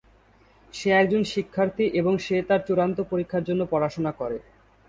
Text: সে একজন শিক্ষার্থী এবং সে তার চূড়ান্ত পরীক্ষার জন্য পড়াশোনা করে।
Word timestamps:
সে 0.73 0.89
একজন 0.95 1.21
শিক্ষার্থী 1.33 1.85
এবং 1.99 2.13
সে 2.25 2.37
তার 2.49 2.61
চূড়ান্ত 2.67 2.97
পরীক্ষার 3.11 3.43
জন্য 3.49 3.61
পড়াশোনা 3.71 4.11
করে। 4.19 4.37